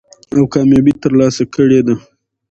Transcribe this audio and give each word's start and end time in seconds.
او 0.35 0.41
کاميابي 0.53 0.93
تر 1.03 1.11
لاسه 1.19 1.43
کړې 1.53 1.79
ده. 1.87 1.95